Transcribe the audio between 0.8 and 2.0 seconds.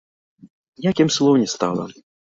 Як ім слоў не стала.